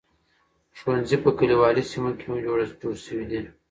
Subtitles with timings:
[0.77, 2.57] ښوونځي په کليوالي سیمو کې هم جوړ
[3.05, 3.41] شوي دي.